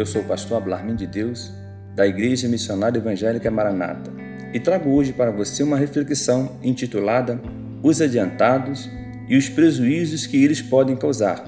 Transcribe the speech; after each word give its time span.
Eu 0.00 0.06
sou 0.06 0.22
o 0.22 0.24
pastor 0.24 0.56
Ablarmin 0.56 0.94
de 0.96 1.06
Deus, 1.06 1.52
da 1.94 2.06
Igreja 2.06 2.48
Missionária 2.48 2.98
Evangélica 2.98 3.50
Maranata, 3.50 4.10
e 4.50 4.58
trago 4.58 4.88
hoje 4.88 5.12
para 5.12 5.30
você 5.30 5.62
uma 5.62 5.76
reflexão 5.76 6.52
intitulada 6.62 7.38
Os 7.82 8.00
Adiantados 8.00 8.88
e 9.28 9.36
os 9.36 9.50
Prejuízos 9.50 10.26
que 10.26 10.42
eles 10.42 10.62
podem 10.62 10.96
causar. 10.96 11.44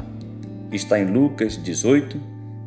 Está 0.70 1.00
em 1.00 1.06
Lucas 1.06 1.56
18, 1.64 2.20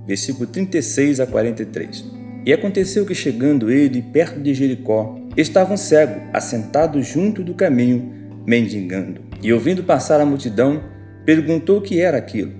versículo 0.07 0.47
36 0.47 1.19
a 1.19 1.27
43. 1.27 2.03
E 2.43 2.51
aconteceu 2.51 3.05
que, 3.05 3.13
chegando 3.13 3.69
ele 3.69 4.01
perto 4.01 4.39
de 4.39 4.55
Jericó, 4.55 5.15
estava 5.37 5.71
um 5.71 5.77
cego 5.77 6.19
assentado 6.33 6.99
junto 7.03 7.43
do 7.43 7.53
caminho, 7.53 8.11
mendigando. 8.43 9.21
E 9.39 9.53
ouvindo 9.53 9.83
passar 9.83 10.19
a 10.19 10.25
multidão, 10.25 10.83
perguntou 11.23 11.77
o 11.77 11.81
que 11.83 12.01
era 12.01 12.17
aquilo. 12.17 12.53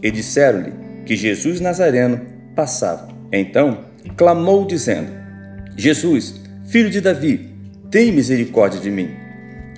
E 0.00 0.12
disseram-lhe 0.12 0.72
que 1.04 1.16
Jesus 1.16 1.60
Nazareno 1.60 2.30
passava. 2.54 3.08
Então 3.32 3.92
clamou, 4.16 4.66
dizendo: 4.66 5.10
Jesus, 5.76 6.40
filho 6.66 6.90
de 6.90 7.00
Davi, 7.00 7.50
tem 7.90 8.12
misericórdia 8.12 8.80
de 8.80 8.90
mim. 8.90 9.10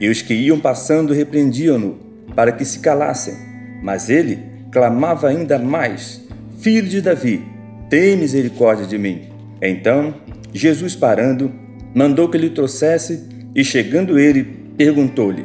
E 0.01 0.09
os 0.09 0.23
que 0.23 0.34
iam 0.34 0.59
passando 0.59 1.12
repreendiam-no 1.12 1.98
para 2.34 2.52
que 2.52 2.65
se 2.65 2.80
calassem. 2.80 3.34
Mas 3.82 4.09
ele 4.09 4.38
clamava 4.70 5.29
ainda 5.29 5.59
mais: 5.59 6.23
Filho 6.59 6.88
de 6.88 7.01
Davi, 7.01 7.42
tem 7.88 8.16
misericórdia 8.16 8.87
de 8.87 8.98
mim. 8.98 9.29
Então, 9.60 10.15
Jesus 10.52 10.96
parando, 10.96 11.52
mandou 11.95 12.29
que 12.29 12.38
lhe 12.38 12.51
trouxesse 12.51 13.29
e, 13.54 13.62
chegando 13.62 14.18
ele, 14.18 14.45
perguntou-lhe: 14.77 15.45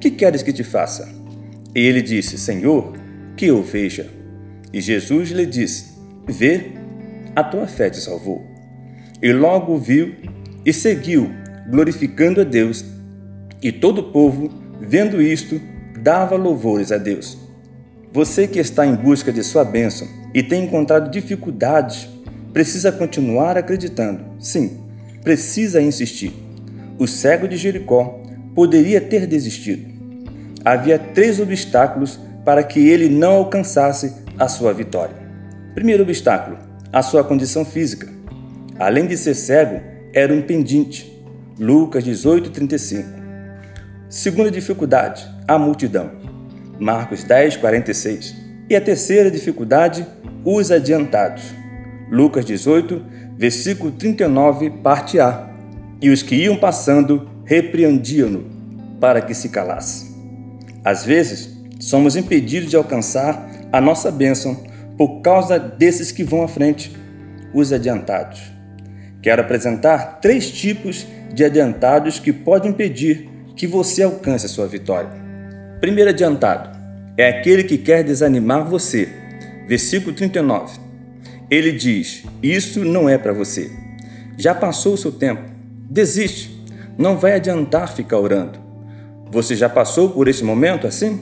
Que 0.00 0.10
queres 0.10 0.42
que 0.42 0.52
te 0.52 0.62
faça? 0.62 1.08
E 1.74 1.80
ele 1.80 2.02
disse: 2.02 2.38
Senhor, 2.38 2.92
que 3.36 3.46
eu 3.46 3.62
veja. 3.62 4.08
E 4.72 4.80
Jesus 4.80 5.30
lhe 5.30 5.46
disse: 5.46 5.89
Vê, 6.30 6.72
a 7.34 7.42
tua 7.42 7.66
fé 7.66 7.90
te 7.90 8.00
salvou. 8.00 8.44
E 9.22 9.32
logo 9.32 9.76
viu 9.76 10.14
e 10.64 10.72
seguiu, 10.72 11.30
glorificando 11.70 12.40
a 12.40 12.44
Deus. 12.44 12.84
E 13.62 13.70
todo 13.70 13.98
o 13.98 14.12
povo, 14.12 14.50
vendo 14.80 15.20
isto, 15.20 15.60
dava 16.00 16.36
louvores 16.36 16.90
a 16.90 16.98
Deus. 16.98 17.38
Você 18.12 18.48
que 18.48 18.58
está 18.58 18.86
em 18.86 18.94
busca 18.94 19.32
de 19.32 19.42
sua 19.44 19.64
bênção 19.64 20.08
e 20.34 20.42
tem 20.42 20.64
encontrado 20.64 21.10
dificuldades 21.10 22.08
precisa 22.52 22.90
continuar 22.90 23.56
acreditando. 23.56 24.24
Sim, 24.40 24.80
precisa 25.22 25.80
insistir. 25.80 26.32
O 26.98 27.06
cego 27.06 27.46
de 27.46 27.56
Jericó 27.56 28.20
poderia 28.54 29.00
ter 29.00 29.26
desistido. 29.26 29.88
Havia 30.64 30.98
três 30.98 31.38
obstáculos 31.38 32.18
para 32.44 32.62
que 32.62 32.80
ele 32.80 33.08
não 33.08 33.32
alcançasse 33.32 34.12
a 34.38 34.48
sua 34.48 34.72
vitória. 34.72 35.14
Primeiro 35.74 36.02
obstáculo, 36.02 36.58
a 36.92 37.00
sua 37.00 37.22
condição 37.22 37.64
física. 37.64 38.08
Além 38.76 39.06
de 39.06 39.16
ser 39.16 39.34
cego, 39.34 39.80
era 40.12 40.34
um 40.34 40.42
pendente. 40.42 41.16
Lucas 41.58 42.02
18:35. 42.02 43.06
Segunda 44.08 44.50
dificuldade, 44.50 45.28
a 45.46 45.56
multidão. 45.56 46.10
Marcos 46.80 47.22
10:46. 47.22 48.34
E 48.68 48.74
a 48.74 48.80
terceira 48.80 49.30
dificuldade, 49.30 50.04
os 50.44 50.72
adiantados. 50.72 51.54
Lucas 52.10 52.44
18, 52.44 53.04
versículo 53.38 53.92
39, 53.92 54.70
parte 54.70 55.20
A. 55.20 55.50
E 56.02 56.10
os 56.10 56.22
que 56.22 56.34
iam 56.34 56.56
passando 56.56 57.30
repreendiam-no 57.44 58.44
para 59.00 59.20
que 59.20 59.34
se 59.34 59.50
calasse. 59.50 60.10
Às 60.84 61.04
vezes, 61.04 61.48
somos 61.78 62.16
impedidos 62.16 62.70
de 62.70 62.76
alcançar 62.76 63.48
a 63.72 63.80
nossa 63.80 64.10
bênção 64.10 64.69
por 64.96 65.20
causa 65.20 65.58
desses 65.58 66.12
que 66.12 66.24
vão 66.24 66.42
à 66.42 66.48
frente, 66.48 66.96
os 67.54 67.72
adiantados. 67.72 68.40
Quero 69.22 69.42
apresentar 69.42 70.20
três 70.20 70.50
tipos 70.50 71.06
de 71.32 71.44
adiantados 71.44 72.18
que 72.18 72.32
podem 72.32 72.70
impedir 72.70 73.28
que 73.56 73.66
você 73.66 74.02
alcance 74.02 74.46
a 74.46 74.48
sua 74.48 74.66
vitória. 74.66 75.10
Primeiro 75.80 76.10
adiantado 76.10 76.78
é 77.16 77.28
aquele 77.28 77.64
que 77.64 77.78
quer 77.78 78.02
desanimar 78.02 78.64
você. 78.64 79.08
Versículo 79.66 80.14
39 80.14 80.90
ele 81.50 81.72
diz: 81.72 82.22
Isso 82.42 82.84
não 82.84 83.08
é 83.08 83.18
para 83.18 83.32
você. 83.32 83.70
Já 84.38 84.54
passou 84.54 84.94
o 84.94 84.96
seu 84.96 85.10
tempo. 85.10 85.42
Desiste. 85.90 86.64
Não 86.96 87.18
vai 87.18 87.32
adiantar 87.32 87.92
ficar 87.92 88.18
orando. 88.18 88.58
Você 89.32 89.56
já 89.56 89.68
passou 89.68 90.10
por 90.10 90.28
esse 90.28 90.44
momento 90.44 90.86
assim? 90.86 91.20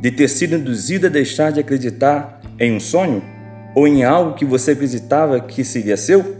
De 0.00 0.10
ter 0.10 0.28
sido 0.28 0.56
induzido 0.56 1.06
a 1.06 1.10
deixar 1.10 1.52
de 1.52 1.60
acreditar 1.60 2.37
em 2.58 2.72
um 2.72 2.80
sonho? 2.80 3.22
Ou 3.74 3.86
em 3.86 4.02
algo 4.02 4.34
que 4.34 4.44
você 4.44 4.72
acreditava 4.72 5.40
que 5.40 5.62
seria 5.62 5.96
seu? 5.96 6.36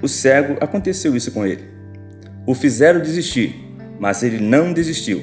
O 0.00 0.08
cego 0.08 0.56
aconteceu 0.60 1.14
isso 1.14 1.30
com 1.32 1.46
ele. 1.46 1.64
O 2.46 2.54
fizeram 2.54 3.00
desistir, 3.00 3.54
mas 3.98 4.22
ele 4.22 4.38
não 4.38 4.72
desistiu. 4.72 5.22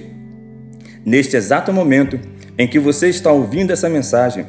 Neste 1.05 1.35
exato 1.35 1.73
momento 1.73 2.19
em 2.57 2.67
que 2.67 2.79
você 2.79 3.09
está 3.09 3.31
ouvindo 3.31 3.71
essa 3.71 3.89
mensagem, 3.89 4.45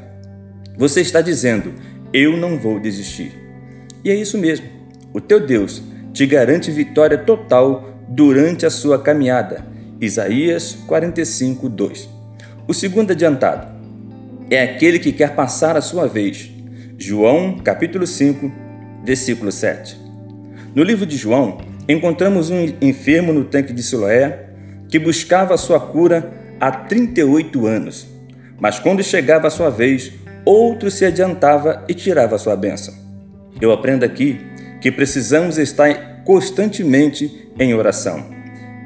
você 0.77 1.01
está 1.01 1.21
dizendo: 1.21 1.73
eu 2.13 2.37
não 2.37 2.59
vou 2.59 2.79
desistir. 2.79 3.33
E 4.05 4.11
é 4.11 4.15
isso 4.15 4.37
mesmo. 4.37 4.67
O 5.13 5.21
teu 5.21 5.47
Deus 5.47 5.83
te 6.13 6.27
garante 6.27 6.71
vitória 6.71 7.17
total 7.17 7.99
durante 8.09 8.67
a 8.67 8.71
sua 8.71 8.99
caminhada. 8.99 9.65
Isaías 10.01 10.77
45, 10.87 11.69
2. 11.69 12.09
O 12.67 12.75
segundo 12.75 13.13
adiantado 13.13 13.72
é 14.55 14.63
aquele 14.63 14.99
que 14.99 15.13
quer 15.13 15.35
passar 15.35 15.77
a 15.77 15.81
sua 15.81 16.07
vez. 16.07 16.51
João, 16.99 17.59
capítulo 17.59 18.07
5, 18.07 18.53
versículo 19.05 19.51
7. 19.51 19.99
No 20.75 20.83
livro 20.83 21.07
de 21.07 21.17
João, 21.17 21.59
encontramos 21.89 22.51
um 22.51 22.67
enfermo 22.81 23.33
no 23.33 23.45
tanque 23.45 23.73
de 23.73 23.83
Siloé 23.83 24.47
que 24.89 24.99
buscava 24.99 25.57
sua 25.57 25.81
cura 25.81 26.33
há 26.61 26.71
38 26.71 27.67
anos. 27.67 28.07
Mas 28.61 28.79
quando 28.79 29.03
chegava 29.03 29.47
a 29.47 29.51
sua 29.51 29.71
vez, 29.71 30.13
outro 30.45 30.91
se 30.91 31.05
adiantava 31.05 31.85
e 31.89 31.95
tirava 31.95 32.39
sua 32.39 32.55
bênção. 32.55 32.95
Eu 33.61 33.73
aprendo 33.73 34.05
aqui 34.05 34.39
que 34.81 34.93
precisamos 34.93 35.57
estar 35.57 36.25
constantemente 36.25 37.49
em 37.59 37.73
oração. 37.73 38.27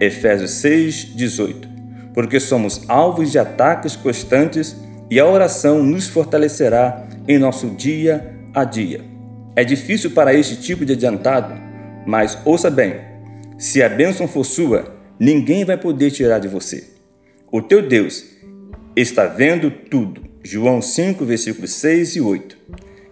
Efésios 0.00 0.52
6, 0.52 1.16
18. 1.16 1.68
Porque 2.14 2.38
somos 2.38 2.88
alvos 2.88 3.32
de 3.32 3.38
ataques 3.38 3.96
constantes 3.96 4.76
e 5.10 5.20
a 5.20 5.26
oração 5.26 5.82
nos 5.82 6.08
fortalecerá 6.08 7.06
em 7.28 7.38
nosso 7.38 7.70
dia 7.70 8.34
a 8.54 8.64
dia. 8.64 9.04
É 9.54 9.64
difícil 9.64 10.10
para 10.10 10.34
este 10.34 10.56
tipo 10.56 10.84
de 10.84 10.92
adiantado, 10.92 11.54
mas 12.06 12.38
ouça 12.44 12.70
bem: 12.70 12.96
se 13.58 13.82
a 13.82 13.88
bênção 13.88 14.26
for 14.28 14.44
sua, 14.44 14.96
ninguém 15.18 15.64
vai 15.64 15.76
poder 15.76 16.10
tirar 16.10 16.38
de 16.38 16.48
você. 16.48 16.84
O 17.50 17.62
teu 17.62 17.86
Deus 17.86 18.24
está 18.94 19.26
vendo 19.26 19.70
tudo 19.70 20.22
João 20.42 20.80
5, 20.80 21.24
versículos 21.24 21.72
6 21.72 22.16
e 22.16 22.20
8. 22.20 22.56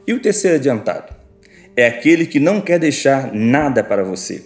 E 0.07 0.13
o 0.13 0.21
terceiro 0.21 0.57
adiantado 0.57 1.15
é 1.77 1.87
aquele 1.87 2.27
que 2.27 2.39
não 2.39 2.61
quer 2.61 2.79
deixar 2.79 3.33
nada 3.33 3.83
para 3.83 4.05
você. 4.05 4.45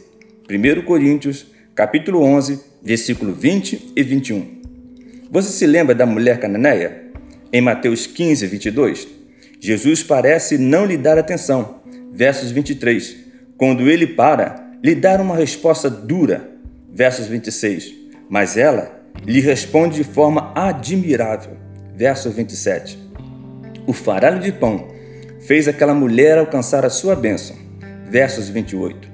1 0.49 0.83
Coríntios, 0.83 1.47
capítulo 1.75 2.23
11, 2.23 2.61
versículo 2.83 3.35
20 3.35 3.93
e 3.95 4.03
21. 4.03 4.59
Você 5.31 5.51
se 5.51 5.67
lembra 5.67 5.95
da 5.95 6.07
mulher 6.07 6.41
cananeia? 6.41 7.08
Em 7.53 7.61
Mateus 7.61 8.07
15, 8.07 8.47
22, 8.47 9.09
Jesus 9.61 10.03
parece 10.03 10.59
não 10.59 10.85
lhe 10.85 10.97
dar 10.97 11.19
atenção. 11.19 11.81
Versos 12.13 12.51
23. 12.51 13.17
Quando 13.57 13.89
ele 13.89 14.07
para, 14.07 14.71
lhe 14.83 14.95
dá 14.95 15.21
uma 15.21 15.37
resposta 15.37 15.89
dura. 15.89 16.51
Versos 16.93 17.27
26. 17.27 17.95
Mas 18.29 18.57
ela 18.57 19.03
lhe 19.25 19.41
responde 19.41 19.97
de 19.97 20.05
forma 20.05 20.53
admirável 20.55 21.69
verso 21.99 22.31
27. 22.31 22.97
O 23.85 23.93
farelo 23.93 24.39
de 24.39 24.53
pão 24.53 24.87
fez 25.41 25.67
aquela 25.67 25.93
mulher 25.93 26.39
alcançar 26.39 26.87
a 26.87 26.91
sua 26.91 27.17
bênção. 27.17 27.57
Versos 28.09 28.49
28. 28.49 29.09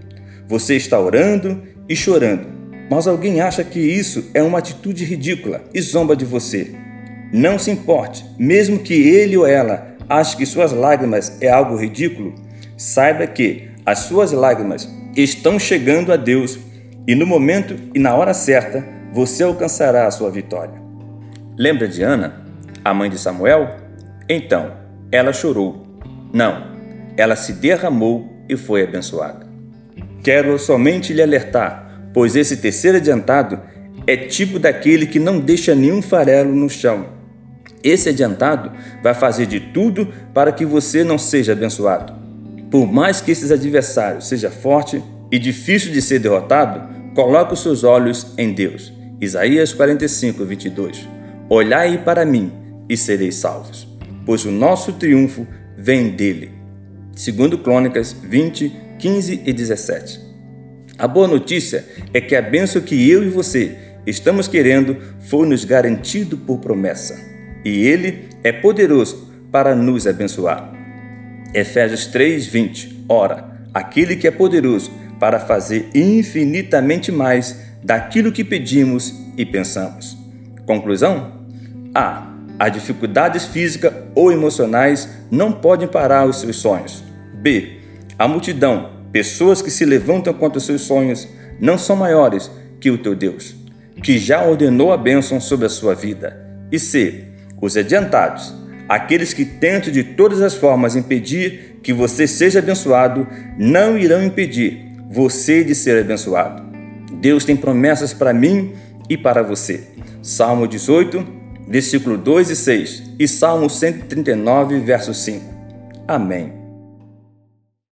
Você 0.47 0.77
está 0.77 1.01
orando 1.01 1.63
e 1.89 1.97
chorando, 1.97 2.47
mas 2.91 3.07
alguém 3.07 3.41
acha 3.41 3.65
que 3.65 3.81
isso 3.81 4.31
é 4.35 4.43
uma 4.43 4.59
atitude 4.59 5.03
ridícula 5.03 5.65
e 5.73 5.81
zomba 5.81 6.15
de 6.15 6.27
você. 6.27 6.75
Não 7.37 7.59
se 7.59 7.69
importe, 7.69 8.25
mesmo 8.39 8.79
que 8.79 8.95
ele 8.95 9.37
ou 9.37 9.45
ela 9.45 9.97
ache 10.09 10.37
que 10.37 10.47
suas 10.47 10.71
lágrimas 10.71 11.37
é 11.41 11.51
algo 11.51 11.75
ridículo, 11.75 12.33
saiba 12.77 13.27
que 13.27 13.71
as 13.85 13.99
suas 14.01 14.31
lágrimas 14.31 14.89
estão 15.17 15.59
chegando 15.59 16.13
a 16.13 16.17
Deus 16.17 16.57
e 17.09 17.13
no 17.17 17.27
momento 17.27 17.77
e 17.93 17.99
na 17.99 18.15
hora 18.15 18.33
certa 18.33 18.87
você 19.13 19.43
alcançará 19.43 20.07
a 20.07 20.13
sua 20.13 20.31
vitória. 20.31 20.81
Lembra 21.59 21.89
de 21.89 22.05
Ana? 22.05 22.45
a 22.85 22.95
mãe 22.95 23.11
de 23.11 23.19
Samuel? 23.19 23.79
Então, 24.29 24.71
ela 25.11 25.33
chorou. 25.33 25.85
Não, 26.33 26.69
ela 27.17 27.35
se 27.35 27.55
derramou 27.55 28.29
e 28.49 28.57
foi 28.57 28.85
abençoada. 28.85 29.45
Quero 30.23 30.57
somente 30.57 31.13
lhe 31.13 31.21
alertar, 31.21 32.11
pois 32.15 32.37
esse 32.37 32.59
terceiro 32.59 32.99
adiantado 32.99 33.61
é 34.07 34.17
tipo 34.17 34.61
daquele 34.61 35.05
que 35.05 35.19
não 35.19 35.41
deixa 35.41 35.75
nenhum 35.75 36.01
farelo 36.01 36.55
no 36.55 36.71
chão. 36.71 37.14
Esse 37.85 38.09
adiantado 38.09 38.73
vai 39.03 39.13
fazer 39.13 39.45
de 39.45 39.61
tudo 39.61 40.09
para 40.33 40.51
que 40.51 40.65
você 40.65 41.05
não 41.05 41.19
seja 41.19 41.53
abençoado. 41.53 42.15
Por 42.71 42.91
mais 42.91 43.21
que 43.21 43.31
esses 43.31 43.51
adversários 43.51 44.27
seja 44.27 44.51
forte 44.51 45.03
e 45.31 45.39
difícil 45.39 45.93
de 45.93 46.01
ser 46.01 46.19
derrotado, 46.19 46.89
coloque 47.15 47.53
os 47.53 47.63
seus 47.63 47.85
olhos 47.85 48.33
em 48.39 48.55
Deus. 48.55 48.91
Isaías 49.21 49.75
45, 49.75 50.45
22. 50.47 51.07
Olhai 51.51 51.99
para 52.03 52.25
mim 52.25 52.51
e 52.89 52.97
sereis 52.97 53.35
salvos, 53.35 53.87
pois 54.25 54.47
o 54.47 54.51
nosso 54.51 54.95
triunfo 54.95 55.47
vem 55.77 56.11
dele. 56.11 56.53
Segundo 57.15 57.59
Crônicas 57.59 58.13
20, 58.13 58.73
15 58.99 59.43
e 59.45 59.53
17. 59.53 60.21
A 60.97 61.07
boa 61.07 61.29
notícia 61.29 61.85
é 62.15 62.21
que 62.21 62.35
a 62.35 62.41
bênção 62.41 62.81
que 62.81 63.11
eu 63.11 63.23
e 63.23 63.29
você 63.29 63.77
estamos 64.07 64.49
querendo 64.49 64.97
foi 65.21 65.47
nos 65.47 65.65
garantido 65.65 66.39
por 66.39 66.59
promessa, 66.59 67.34
e 67.65 67.87
ele 67.87 68.29
é 68.43 68.53
poderoso 68.53 69.29
para 69.51 69.75
nos 69.75 70.07
abençoar. 70.07 70.73
Efésios 71.55 72.07
3, 72.07 72.47
20. 72.47 73.05
Ora, 73.09 73.61
aquele 73.73 74.17
que 74.17 74.27
é 74.27 74.31
poderoso 74.31 74.91
para 75.19 75.39
fazer 75.39 75.89
infinitamente 75.95 77.13
mais 77.13 77.59
daquilo 77.83 78.33
que 78.33 78.45
pedimos 78.45 79.15
e 79.37 79.47
pensamos. 79.47 80.17
Conclusão? 80.67 81.45
A. 81.95 82.31
As 82.59 82.73
dificuldades 82.73 83.47
físicas 83.47 83.93
ou 84.15 84.31
emocionais 84.31 85.09
não 85.31 85.53
podem 85.53 85.89
parar 85.89 86.27
os 86.27 86.41
seus 86.41 86.57
sonhos. 86.57 87.03
B. 87.35 87.79
A 88.19 88.29
multidão, 88.29 88.91
pessoas 89.13 89.61
que 89.61 89.71
se 89.71 89.85
levantam 89.85 90.33
contra 90.33 90.59
os 90.59 90.65
seus 90.65 90.83
sonhos, 90.83 91.29
não 91.61 91.77
são 91.77 91.97
maiores 91.97 92.51
que 92.81 92.91
o 92.91 92.99
teu 92.99 93.15
Deus, 93.15 93.55
que 94.03 94.19
já 94.19 94.45
ordenou 94.45 94.93
a 94.93 94.97
bênção 94.97 95.41
sobre 95.41 95.67
a 95.67 95.71
sua 95.71 95.95
vida. 95.95 96.41
E 96.71 96.79
C. 96.79 97.34
Os 97.61 97.77
adiantados, 97.77 98.55
aqueles 98.89 99.33
que 99.33 99.45
tentam 99.45 99.93
de 99.93 100.03
todas 100.03 100.43
as 100.43 100.55
formas 100.55 100.97
impedir 100.97 101.79
que 101.83 101.93
você 101.93 102.27
seja 102.27 102.59
abençoado, 102.59 103.27
não 103.59 103.99
irão 103.99 104.23
impedir 104.23 104.93
você 105.11 105.63
de 105.63 105.75
ser 105.75 106.01
abençoado. 106.01 106.63
Deus 107.13 107.45
tem 107.45 107.57
promessas 107.57 108.13
para 108.13 108.33
mim 108.33 108.73
e 109.09 109.17
para 109.17 109.43
você. 109.43 109.85
Salmo 110.23 110.67
18, 110.67 111.25
versículo 111.69 112.17
2 112.17 112.51
e 112.51 112.57
6 112.57 113.03
e 113.19 113.29
Salmo 113.29 113.71
139, 113.71 114.81
verso 114.81 115.15
5. 115.15 115.45
Amém. 116.09 116.64